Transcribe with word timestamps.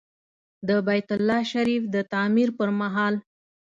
د 0.67 0.69
بیت 0.87 1.09
الله 1.15 1.41
شریف 1.53 1.83
د 1.93 1.95
تعمیر 2.11 2.49
پر 2.57 2.69
مهال. 2.79 3.15